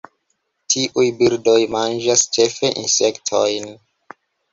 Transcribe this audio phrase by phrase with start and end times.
[0.73, 3.69] Tiuj birdoj manĝas ĉefe insektojn.